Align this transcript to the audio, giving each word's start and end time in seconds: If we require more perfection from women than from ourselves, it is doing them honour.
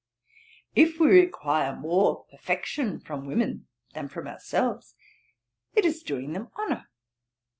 If 0.75 0.99
we 0.99 1.09
require 1.09 1.75
more 1.75 2.23
perfection 2.23 2.99
from 2.99 3.27
women 3.27 3.67
than 3.93 4.07
from 4.07 4.27
ourselves, 4.27 4.95
it 5.75 5.85
is 5.85 6.01
doing 6.01 6.33
them 6.33 6.49
honour. 6.57 6.87